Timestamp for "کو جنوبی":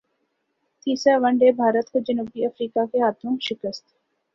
1.91-2.45